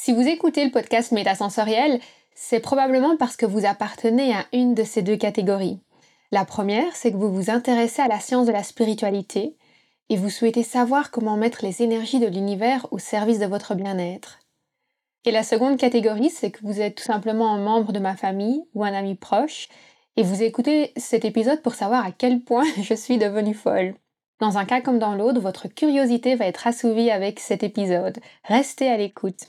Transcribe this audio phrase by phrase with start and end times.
[0.00, 1.98] Si vous écoutez le podcast Métasensoriel,
[2.32, 5.80] c'est probablement parce que vous appartenez à une de ces deux catégories.
[6.30, 9.56] La première, c'est que vous vous intéressez à la science de la spiritualité
[10.08, 14.38] et vous souhaitez savoir comment mettre les énergies de l'univers au service de votre bien-être.
[15.24, 18.62] Et la seconde catégorie, c'est que vous êtes tout simplement un membre de ma famille
[18.74, 19.68] ou un ami proche
[20.16, 23.96] et vous écoutez cet épisode pour savoir à quel point je suis devenue folle.
[24.40, 28.18] Dans un cas comme dans l'autre, votre curiosité va être assouvie avec cet épisode.
[28.44, 29.48] Restez à l'écoute.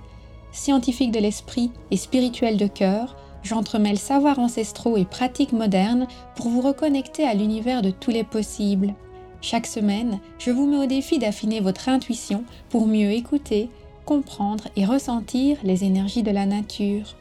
[0.51, 6.61] Scientifique de l'esprit et spirituel de cœur, j'entremêle savoirs ancestraux et pratiques modernes pour vous
[6.61, 8.93] reconnecter à l'univers de tous les possibles.
[9.41, 13.69] Chaque semaine, je vous mets au défi d'affiner votre intuition pour mieux écouter,
[14.05, 17.15] comprendre et ressentir les énergies de la nature.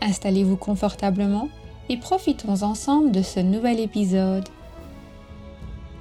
[0.00, 1.48] Installez-vous confortablement
[1.88, 4.48] et profitons ensemble de ce nouvel épisode.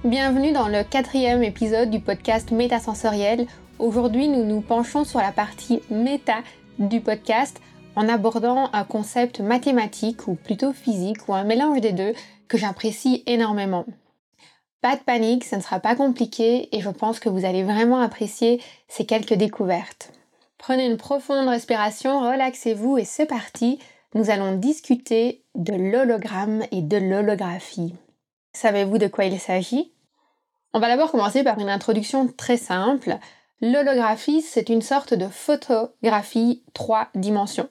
[0.06, 3.48] Bienvenue dans le quatrième épisode du podcast Métasensoriel.
[3.80, 6.36] Aujourd'hui, nous nous penchons sur la partie méta
[6.80, 7.62] du podcast
[7.96, 12.14] en abordant un concept mathématique ou plutôt physique ou un mélange des deux
[12.48, 13.86] que j'apprécie énormément.
[14.82, 18.00] Pas de panique, ce ne sera pas compliqué et je pense que vous allez vraiment
[18.00, 20.12] apprécier ces quelques découvertes.
[20.58, 23.80] Prenez une profonde respiration, relaxez-vous et c'est parti.
[24.14, 27.94] Nous allons discuter de l'hologramme et de l'holographie.
[28.54, 29.92] Savez-vous de quoi il s'agit?
[30.74, 33.18] On va d'abord commencer par une introduction très simple.
[33.62, 37.68] L'holographie, c'est une sorte de photographie trois dimensions.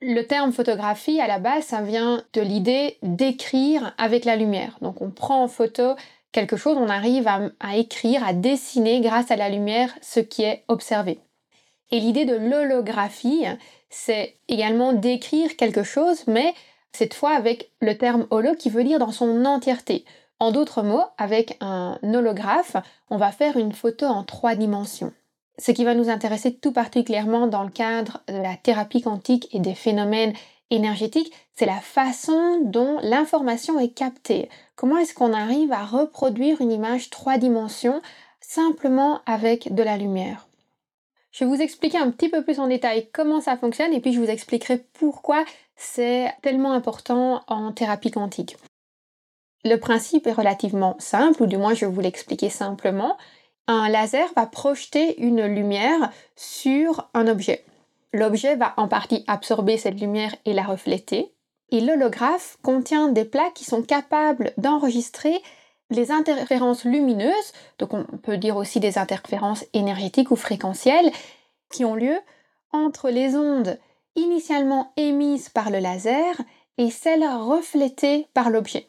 [0.00, 4.78] Le terme photographie, à la base, ça vient de l'idée d'écrire avec la lumière.
[4.80, 5.94] Donc on prend en photo
[6.32, 10.64] quelque chose, on arrive à, écrire, à dessiner grâce à la lumière ce qui est
[10.68, 11.18] observé.
[11.90, 13.44] Et l'idée de l'holographie,
[13.90, 16.54] c'est également d'écrire quelque chose, mais
[16.92, 20.06] cette fois avec le terme holo qui veut dire dans son entièreté.
[20.38, 22.76] En d'autres mots, avec un holographe,
[23.10, 25.12] on va faire une photo en trois dimensions.
[25.58, 29.60] Ce qui va nous intéresser tout particulièrement dans le cadre de la thérapie quantique et
[29.60, 30.34] des phénomènes
[30.70, 34.50] énergétiques, c'est la façon dont l'information est captée.
[34.74, 38.02] Comment est-ce qu'on arrive à reproduire une image trois dimensions
[38.40, 40.46] simplement avec de la lumière?
[41.32, 44.12] Je vais vous expliquer un petit peu plus en détail comment ça fonctionne et puis
[44.12, 45.44] je vous expliquerai pourquoi
[45.76, 48.56] c'est tellement important en thérapie quantique.
[49.64, 53.16] Le principe est relativement simple, ou du moins je vais vous l'expliquer simplement
[53.66, 57.64] un laser va projeter une lumière sur un objet.
[58.12, 61.32] L'objet va en partie absorber cette lumière et la refléter.
[61.70, 65.42] Et l'holographe contient des plaques qui sont capables d'enregistrer
[65.90, 71.10] les interférences lumineuses, donc on peut dire aussi des interférences énergétiques ou fréquentielles,
[71.72, 72.16] qui ont lieu
[72.72, 73.78] entre les ondes
[74.14, 76.40] initialement émises par le laser
[76.78, 78.88] et celles reflétées par l'objet.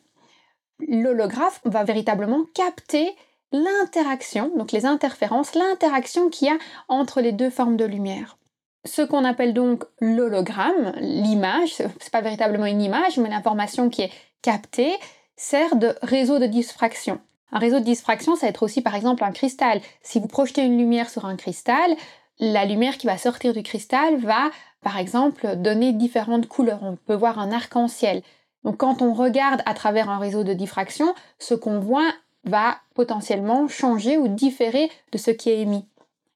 [0.87, 3.15] L'holographe va véritablement capter
[3.51, 8.37] l'interaction, donc les interférences, l'interaction qu'il y a entre les deux formes de lumière.
[8.85, 14.11] Ce qu'on appelle donc l'hologramme, l'image, c'est pas véritablement une image, mais l'information qui est
[14.41, 14.95] captée,
[15.35, 17.19] sert de réseau de diffraction.
[17.51, 19.81] Un réseau de diffraction, ça va être aussi par exemple un cristal.
[20.01, 21.95] Si vous projetez une lumière sur un cristal,
[22.39, 26.83] la lumière qui va sortir du cristal va, par exemple, donner différentes couleurs.
[26.83, 28.21] On peut voir un arc-en-ciel.
[28.63, 32.11] Donc quand on regarde à travers un réseau de diffraction, ce qu'on voit
[32.49, 35.85] va potentiellement changer ou différer de ce qui est émis.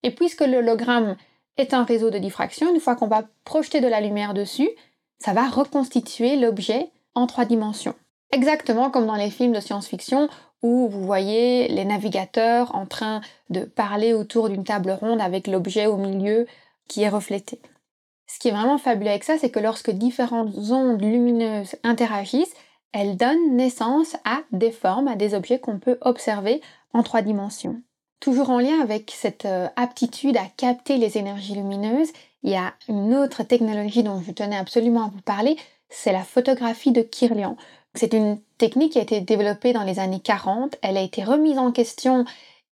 [0.04, 1.16] Et puisque l'hologramme
[1.58, 4.70] est un réseau de diffraction, une fois qu'on va projeter de la lumière dessus,
[5.20, 7.96] ça va reconstituer l'objet en trois dimensions.
[8.32, 10.30] Exactement comme dans les films de science-fiction
[10.64, 15.88] où vous voyez les navigateurs en train de parler autour d'une table ronde avec l'objet
[15.88, 16.46] au milieu
[16.88, 17.60] qui est reflété.
[18.28, 22.56] Ce qui est vraiment fabuleux avec ça, c'est que lorsque différentes ondes lumineuses interagissent,
[22.94, 26.62] elle donne naissance à des formes, à des objets qu'on peut observer
[26.94, 27.82] en trois dimensions.
[28.20, 32.12] Toujours en lien avec cette euh, aptitude à capter les énergies lumineuses,
[32.44, 35.58] il y a une autre technologie dont je tenais absolument à vous parler,
[35.90, 37.58] c'est la photographie de Kirlian.
[37.96, 41.58] C'est une technique qui a été développée dans les années 40, elle a été remise
[41.58, 42.26] en question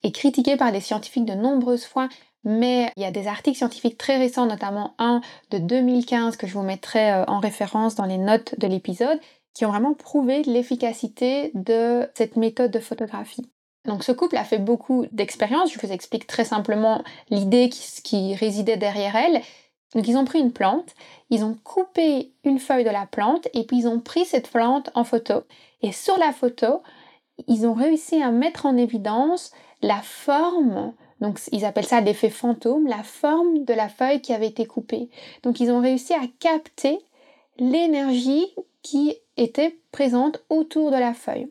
[0.04, 2.08] et critiquée par des scientifiques de nombreuses fois,
[2.44, 5.20] mais il y a des articles scientifiques très récents, notamment un
[5.52, 9.20] de 2015 que je vous mettrai euh, en référence dans les notes de l'épisode,
[9.54, 13.50] qui ont vraiment prouvé l'efficacité de cette méthode de photographie.
[13.86, 18.78] Donc ce couple a fait beaucoup d'expériences, je vous explique très simplement l'idée qui, résidait
[18.78, 19.42] derrière elle.
[19.96, 20.94] Donc ils ont pris une plante,
[21.30, 24.92] ils ont coupé une feuille de la plante et puis ils ont pris cette plante
[24.94, 25.44] en photo.
[25.82, 26.84] Et sur la photo,
[27.48, 29.52] ils ont réussi à mettre en évidence
[29.82, 34.48] la forme, donc ils appellent ça l'effet fantôme, la forme de la feuille qui avait
[34.48, 35.10] été coupée.
[35.44, 37.00] Donc ils ont réussi à capter
[37.58, 38.46] l'énergie
[38.84, 41.50] qui était présente autour de la feuille.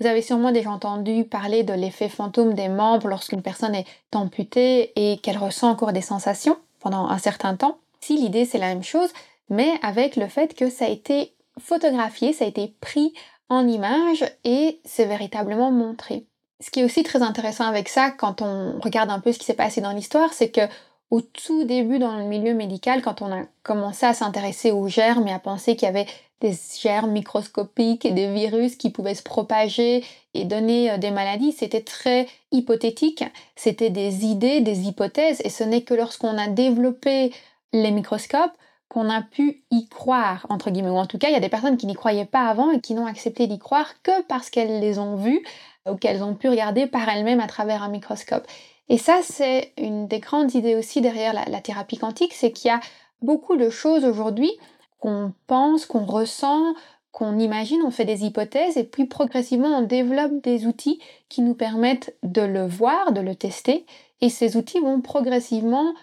[0.00, 4.92] Vous avez sûrement déjà entendu parler de l'effet fantôme des membres lorsqu'une personne est amputée
[4.96, 7.78] et qu'elle ressent encore des sensations pendant un certain temps.
[8.00, 9.10] Si l'idée c'est la même chose,
[9.50, 13.12] mais avec le fait que ça a été photographié, ça a été pris
[13.48, 16.26] en image et c'est véritablement montré.
[16.60, 19.44] Ce qui est aussi très intéressant avec ça, quand on regarde un peu ce qui
[19.44, 20.62] s'est passé dans l'histoire, c'est que
[21.10, 25.26] au tout début dans le milieu médical, quand on a commencé à s'intéresser aux germes
[25.28, 26.06] et à penser qu'il y avait
[26.40, 31.52] des germes microscopiques et des virus qui pouvaient se propager et donner euh, des maladies,
[31.52, 33.24] c'était très hypothétique,
[33.56, 37.32] c'était des idées, des hypothèses, et ce n'est que lorsqu'on a développé
[37.72, 38.52] les microscopes
[38.88, 41.48] qu'on a pu y croire, entre guillemets, ou en tout cas, il y a des
[41.48, 44.80] personnes qui n'y croyaient pas avant et qui n'ont accepté d'y croire que parce qu'elles
[44.80, 45.44] les ont vues
[45.86, 48.46] ou qu'elles ont pu regarder par elles-mêmes à travers un microscope.
[48.88, 52.74] Et ça, c'est une des grandes idées aussi derrière la, thérapie quantique, c'est qu'il y
[52.74, 52.80] a
[53.20, 54.50] beaucoup de choses aujourd'hui
[54.98, 56.74] qu'on pense, qu'on ressent,
[57.12, 61.54] qu'on imagine, on fait des hypothèses et puis progressivement on développe des outils qui nous
[61.54, 63.86] permettent de le voir, de le tester
[64.20, 65.94] et ces outils vont progressivement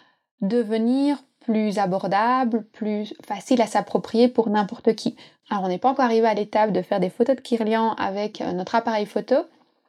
[0.41, 5.15] devenir plus abordables, plus faciles à s'approprier pour n'importe qui.
[5.49, 8.41] Alors on n'est pas encore arrivé à l'étape de faire des photos de Kirlian avec
[8.41, 9.35] euh, notre appareil photo,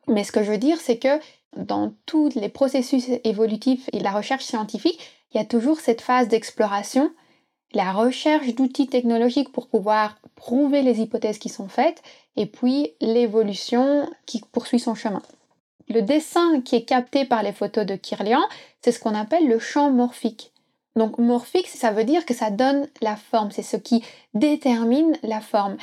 [0.06, 1.18] mais ce que je veux dire c'est que
[1.56, 5.00] dans tous les processus évolutifs et la recherche scientifique,
[5.32, 7.10] il y a toujours cette phase d'exploration,
[7.72, 12.02] la recherche d'outils technologiques pour pouvoir prouver les hypothèses qui sont faites,
[12.36, 15.22] et puis l'évolution qui poursuit son chemin.
[15.88, 18.42] Le dessin qui est capté par les photos de Kirlian,
[18.82, 20.52] c'est ce qu'on appelle le champ morphique.
[20.96, 24.02] Donc morphique, ça veut dire que ça donne la forme, c'est ce qui
[24.34, 25.76] détermine la forme.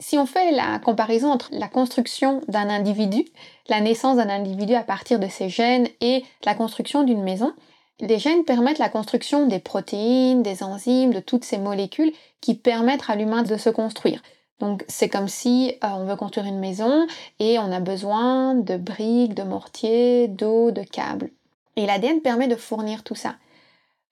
[0.00, 3.26] Si on fait la comparaison entre la construction d'un individu,
[3.68, 7.52] la naissance d'un individu à partir de ses gènes et la construction d'une maison,
[8.00, 13.10] les gènes permettent la construction des protéines, des enzymes, de toutes ces molécules qui permettent
[13.10, 14.22] à l'humain de se construire.
[14.58, 17.06] Donc c'est comme si euh, on veut construire une maison
[17.38, 21.30] et on a besoin de briques, de mortiers, d'eau, de câbles.
[21.76, 23.36] Et l'ADN permet de fournir tout ça.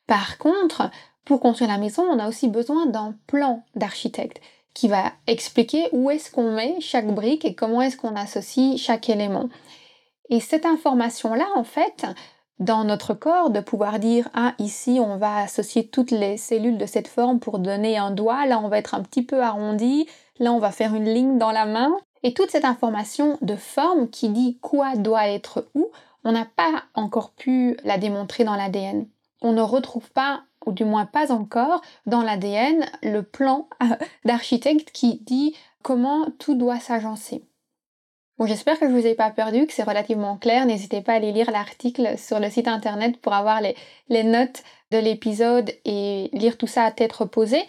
[0.06, 0.91] Par contre,
[1.25, 4.41] pour construire la maison, on a aussi besoin d'un plan d'architecte
[4.78, 9.10] qui va expliquer où est-ce qu'on met chaque brique et comment est-ce qu'on associe chaque
[9.10, 9.48] élément.
[10.30, 12.06] Et cette information-là, en fait,
[12.60, 16.86] dans notre corps, de pouvoir dire ah ici on va associer toutes les cellules de
[16.86, 20.06] cette forme pour donner un doigt, là on va être un petit peu arrondi,
[20.38, 21.90] là on va faire une ligne dans la main.
[22.22, 25.90] Et toute cette information de forme qui dit quoi doit être où,
[26.22, 29.08] on n'a pas encore pu la démontrer dans l'ADN.
[29.43, 33.69] On ne retrouve pas ou du moins pas encore, dans l'ADN, le plan
[34.25, 37.44] d'architecte qui dit comment tout doit s'agencer.
[38.46, 40.64] J'espère que je vous ai pas perdu, que c'est relativement clair.
[40.64, 43.75] N'hésitez pas à aller lire l'article sur le site internet pour avoir les,
[44.08, 44.62] les notes
[44.93, 47.64] de l'épisode et lire tout ça à tête reposée.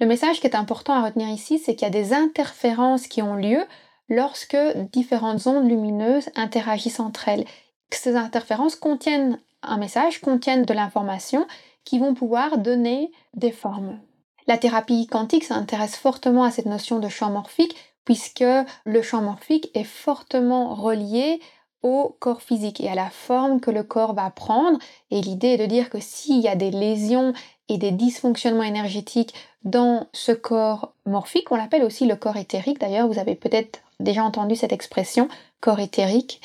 [0.00, 3.22] Le message qui est important à retenir ici, c'est qu'il y a des interférences qui
[3.22, 3.64] ont lieu
[4.08, 4.56] lorsque
[4.92, 7.44] différentes ondes lumineuses interagissent entre elles.
[7.90, 11.46] Ces interférences contiennent un message, contiennent de l'information
[11.84, 13.98] qui vont pouvoir donner des formes.
[14.46, 18.44] La thérapie quantique s'intéresse fortement à cette notion de champ morphique puisque
[18.86, 21.40] le champ morphique est fortement relié
[21.82, 24.78] au corps physique et à la forme que le corps va prendre.
[25.10, 27.34] Et l'idée est de dire que s'il y a des lésions
[27.68, 32.80] et des dysfonctionnements énergétiques dans ce corps morphique, on l'appelle aussi le corps éthérique.
[32.80, 35.28] D'ailleurs, vous avez peut-être déjà entendu cette expression,
[35.60, 36.40] corps éthérique.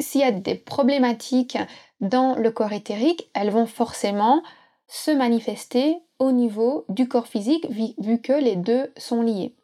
[0.00, 1.58] S'il y a des problématiques
[2.04, 4.42] dans le corps éthérique, elles vont forcément
[4.86, 7.66] se manifester au niveau du corps physique
[7.98, 9.54] vu que les deux sont liés.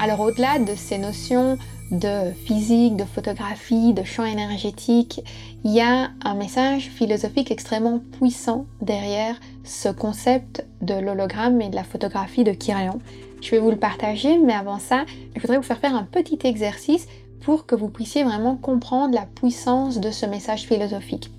[0.00, 1.56] Alors au-delà de ces notions
[1.92, 5.20] de physique, de photographie, de champ énergétique,
[5.62, 11.76] il y a un message philosophique extrêmement puissant derrière ce concept de l'hologramme et de
[11.76, 12.98] la photographie de Kirlian.
[13.40, 15.04] Je vais vous le partager, mais avant ça,
[15.36, 17.06] je voudrais vous faire faire un petit exercice
[17.42, 21.30] pour que vous puissiez vraiment comprendre la puissance de ce message philosophique.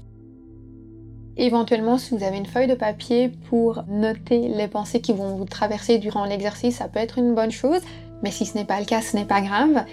[1.36, 5.46] Éventuellement, si vous avez une feuille de papier pour noter les pensées qui vont vous
[5.46, 7.82] traverser durant l'exercice, ça peut être une bonne chose,
[8.22, 9.84] mais si ce n'est pas le cas, ce n'est pas grave.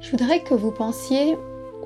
[0.00, 1.36] Je voudrais que vous pensiez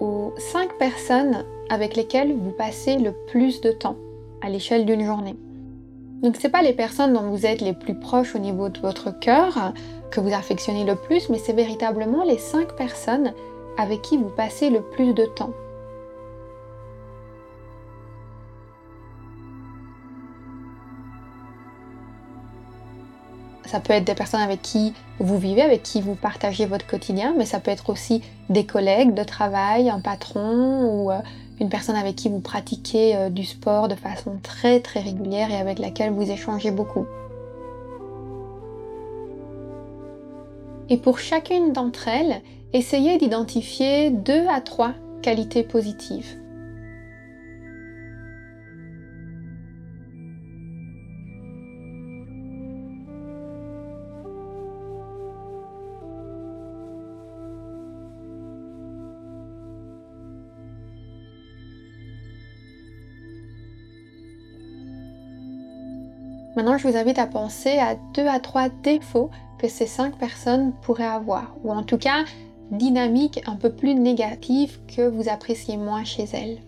[0.00, 3.96] aux 5 personnes avec lesquelles vous passez le plus de temps
[4.42, 5.36] à l'échelle d'une journée.
[6.22, 9.18] Donc c'est pas les personnes dont vous êtes les plus proches au niveau de votre
[9.18, 9.72] cœur
[10.10, 13.32] que vous affectionnez le plus, mais c'est véritablement les cinq personnes
[13.80, 15.52] avec qui vous passez le plus de temps.
[23.64, 27.34] Ça peut être des personnes avec qui vous vivez, avec qui vous partagez votre quotidien,
[27.38, 31.20] mais ça peut être aussi des collègues de travail, un patron ou euh,
[31.60, 35.56] une personne avec qui vous pratiquez euh, du sport de façon très très régulière et
[35.56, 37.06] avec laquelle vous échangez beaucoup.
[40.88, 46.36] Et pour chacune d'entre elles, essayez d'identifier deux à trois qualités positives.
[66.56, 70.72] Maintenant, je vous invite à penser à deux à trois défauts que ces cinq personnes
[70.82, 72.24] pourraient avoir, ou en tout cas
[72.70, 76.60] dynamiques un peu plus négatives que vous appréciez moins chez elles.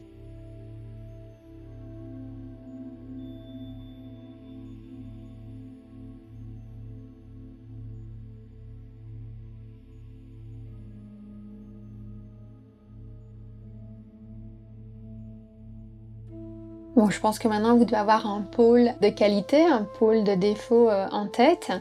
[16.95, 20.35] Bon, je pense que maintenant vous devez avoir un pôle de qualité, un pôle de
[20.35, 21.73] défaut euh, en tête.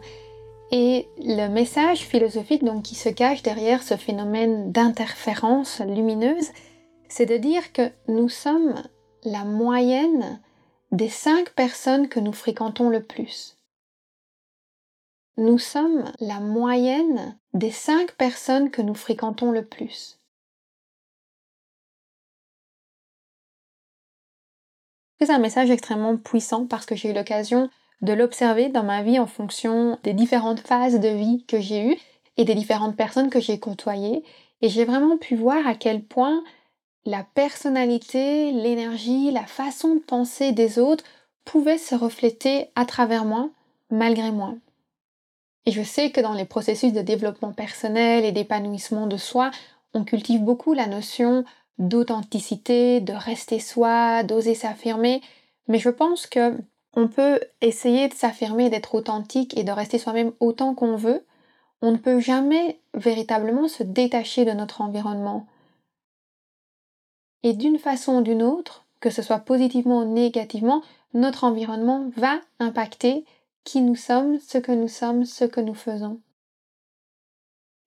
[0.72, 6.51] Et le message philosophique donc, qui se cache derrière ce phénomène d'interférence lumineuse,
[7.10, 8.82] c'est de dire que nous sommes
[9.25, 10.42] la moyenne
[10.94, 13.58] des cinq personnes que nous fréquentons le plus.
[15.36, 20.20] Nous sommes la moyenne des cinq personnes que nous fréquentons le plus.
[25.20, 27.70] C'est un message extrêmement puissant parce que j'ai eu l'occasion
[28.01, 31.98] de l'observer dans ma vie en fonction des différentes phases de vie que j'ai eues
[32.38, 34.24] et des différentes personnes que j'ai côtoyées.
[34.62, 36.43] Et j'ai vraiment pu voir à quel point
[37.05, 41.03] la personnalité, l'énergie, la façon de penser des autres
[41.46, 43.50] pouvaient se refléter à travers moi,
[43.89, 44.53] malgré moi.
[45.65, 49.51] Et je sais que dans les processus de développement personnel et d'épanouissement de soi,
[49.93, 51.43] on cultive beaucoup la notion
[51.77, 55.22] d'authenticité, de rester soi, d'oser s'affirmer.
[55.67, 56.55] Mais je pense que
[56.93, 61.25] on peut essayer de s'affirmer, d'être authentique et de rester soi-même autant qu'on veut.
[61.81, 65.48] On ne peut jamais véritablement se détacher de notre environnement.
[67.43, 70.83] Et d'une façon ou d'une autre, que ce soit positivement ou négativement,
[71.13, 73.25] notre environnement va impacter
[73.63, 76.19] qui nous sommes, ce que nous sommes, ce que nous faisons.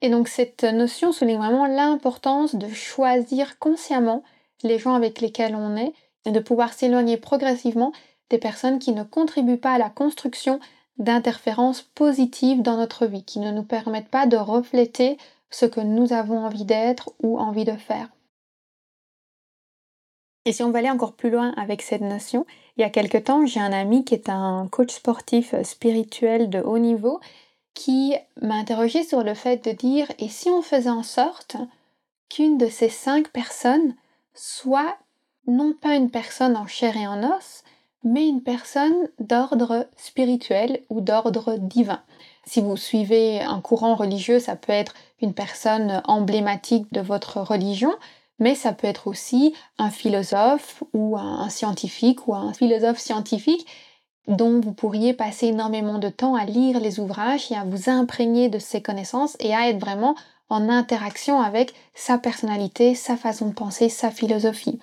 [0.00, 4.22] Et donc cette notion souligne vraiment l'importance de choisir consciemment
[4.62, 5.94] les gens avec lesquels on est
[6.24, 7.92] et de pouvoir s'éloigner progressivement
[8.30, 10.60] des personnes qui ne contribuent pas à la construction
[10.98, 15.18] d'interférences positives dans notre vie, qui ne nous permettent pas de refléter
[15.50, 18.08] ce que nous avons envie d'être ou envie de faire.
[20.44, 22.44] Et si on va aller encore plus loin avec cette notion,
[22.76, 26.60] il y a quelque temps, j'ai un ami qui est un coach sportif spirituel de
[26.60, 27.20] haut niveau
[27.72, 31.56] qui m'a interrogé sur le fait de dire et si on faisait en sorte
[32.28, 33.94] qu'une de ces cinq personnes
[34.34, 34.96] soit
[35.46, 37.64] non pas une personne en chair et en os,
[38.04, 42.02] mais une personne d'ordre spirituel ou d'ordre divin.
[42.46, 47.94] Si vous suivez un courant religieux, ça peut être une personne emblématique de votre religion,
[48.38, 53.66] mais ça peut être aussi un philosophe ou un scientifique ou un philosophe scientifique
[54.26, 58.48] dont vous pourriez passer énormément de temps à lire les ouvrages et à vous imprégner
[58.48, 60.14] de ses connaissances et à être vraiment
[60.48, 64.78] en interaction avec sa personnalité, sa façon de penser, sa philosophie.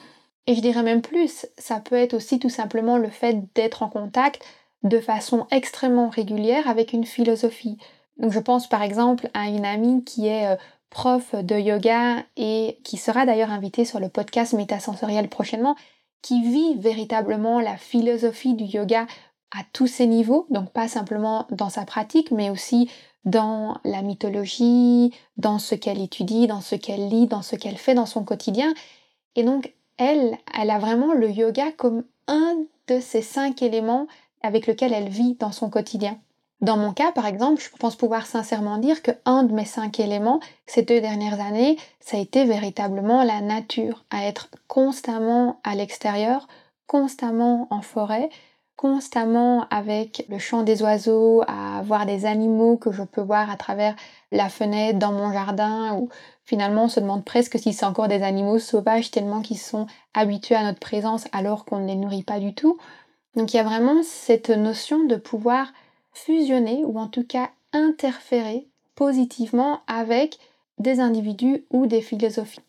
[0.48, 3.90] Et je dirais même plus, ça peut être aussi tout simplement le fait d'être en
[3.90, 4.44] contact
[4.84, 7.78] de façon extrêmement régulière avec une philosophie.
[8.18, 10.56] Donc je pense par exemple à une amie qui est euh,
[10.90, 15.76] prof de yoga et qui sera d'ailleurs invitée sur le podcast Métasensoriel prochainement,
[16.22, 19.08] qui vit véritablement la philosophie du yoga
[19.52, 22.90] à tous ses niveaux, donc pas simplement dans sa pratique, mais aussi
[23.26, 27.94] dans la mythologie, dans ce qu'elle étudie, dans ce qu'elle lit, dans ce qu'elle fait
[27.94, 28.74] dans son quotidien.
[29.36, 34.08] Et donc, elle, elle a vraiment le yoga comme un de ces cinq éléments
[34.42, 36.18] avec lesquels elle vit dans son quotidien.
[36.62, 40.00] Dans mon cas, par exemple, je pense pouvoir sincèrement dire que un de mes cinq
[40.00, 45.76] éléments ces deux dernières années, ça a été véritablement la nature, à être constamment à
[45.76, 46.48] l'extérieur,
[46.88, 48.30] constamment en forêt,
[48.82, 53.56] constamment avec le chant des oiseaux, à voir des animaux que je peux voir à
[53.56, 53.96] travers
[54.32, 56.10] la fenêtre dans mon jardin, ou
[56.46, 59.86] finalement on se demande presque si c'est encore des animaux sauvages tellement qu'ils sont
[60.16, 62.80] habitués à notre présence alors qu'on ne les nourrit pas du tout.
[63.36, 65.68] Donc il y a vraiment cette notion de pouvoir
[66.12, 70.40] fusionner ou en tout cas interférer positivement avec
[70.80, 72.62] des individus ou des philosophies.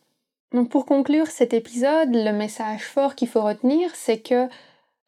[0.53, 4.51] Donc pour conclure cet épisode, le message fort qu'il faut retenir, c'est que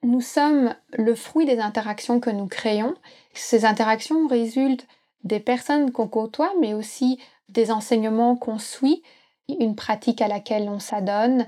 [0.05, 2.95] nous sommes le fruit des interactions que nous créons.
[3.33, 4.87] Ces interactions résultent
[5.25, 7.19] des personnes qu'on côtoie, mais aussi
[7.49, 9.03] des enseignements qu'on suit,
[9.49, 11.47] une pratique à laquelle on s'adonne.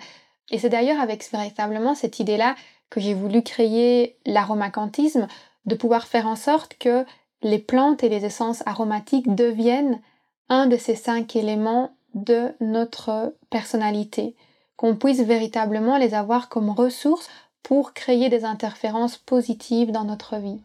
[0.50, 2.54] Et c'est d'ailleurs avec véritablement cette idée-là
[2.90, 5.26] que j'ai voulu créer l'aromacantisme,
[5.66, 7.04] de pouvoir faire en sorte que
[7.42, 10.00] les plantes et les essences aromatiques deviennent
[10.48, 14.36] un de ces cinq éléments de notre personnalité,
[14.76, 17.28] qu'on puisse véritablement les avoir comme ressources
[17.66, 20.60] pour créer des interférences positives dans notre vie.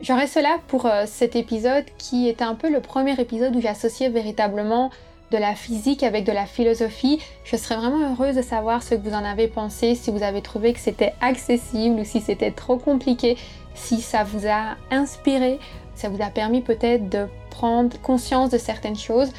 [0.00, 4.08] J'aurais cela pour euh, cet épisode qui est un peu le premier épisode où j'associais
[4.08, 4.90] véritablement
[5.30, 7.20] de la physique avec de la philosophie.
[7.44, 10.42] Je serais vraiment heureuse de savoir ce que vous en avez pensé, si vous avez
[10.42, 13.36] trouvé que c'était accessible ou si c'était trop compliqué,
[13.76, 15.60] si ça vous a inspiré,
[15.94, 19.30] ça vous a permis peut-être de prendre conscience de certaines choses.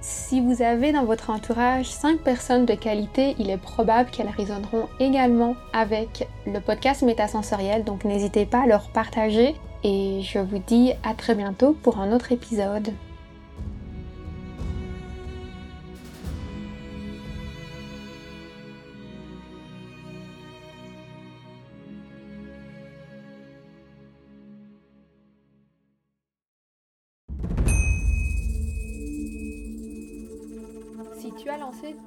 [0.00, 4.88] Si vous avez dans votre entourage 5 personnes de qualité, il est probable qu'elles résonneront
[5.00, 10.92] également avec le podcast métasensoriel, donc n'hésitez pas à leur partager et je vous dis
[11.02, 12.92] à très bientôt pour un autre épisode.